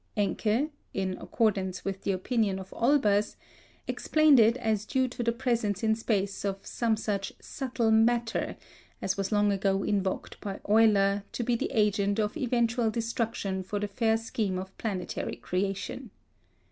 Encke 0.17 0.71
(in 0.95 1.15
accordance 1.19 1.85
with 1.85 2.01
the 2.01 2.11
opinion 2.11 2.57
of 2.57 2.71
Olbers) 2.73 3.35
explained 3.87 4.39
it 4.39 4.57
as 4.57 4.87
due 4.87 5.07
to 5.07 5.21
the 5.21 5.31
presence 5.31 5.83
in 5.83 5.93
space 5.93 6.43
of 6.43 6.65
some 6.65 6.97
such 6.97 7.31
"subtle 7.39 7.91
matter" 7.91 8.57
as 8.99 9.15
was 9.15 9.31
long 9.31 9.51
ago 9.51 9.83
invoked 9.83 10.41
by 10.41 10.59
Euler 10.67 11.21
to 11.33 11.43
be 11.43 11.55
the 11.55 11.69
agent 11.71 12.17
of 12.19 12.35
eventual 12.35 12.89
destruction 12.89 13.61
for 13.61 13.77
the 13.77 13.87
fair 13.87 14.17
scheme 14.17 14.57
of 14.57 14.75
planetary 14.79 15.35
creation. 15.35 16.09